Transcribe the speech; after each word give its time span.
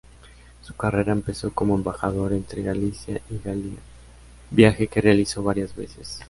Su 0.63 0.73
carrera 0.75 1.11
empezó 1.11 1.53
como 1.53 1.75
embajador 1.75 2.33
entre 2.33 2.63
Galicia 2.63 3.21
y 3.29 3.37
Galia, 3.37 3.77
viaje 4.49 4.87
que 4.87 4.99
realizó 4.99 5.43
varias 5.43 5.75
veces. 5.75 6.19